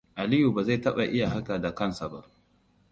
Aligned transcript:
Aliyu 0.15 0.51
bazai 0.53 0.77
taba 0.81 1.05
iya 1.05 1.29
haka 1.29 1.59
da 1.61 1.75
kansa 1.75 2.09
ba. 2.09 2.23